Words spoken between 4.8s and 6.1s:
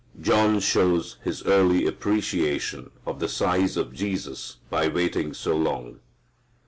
waiting so long.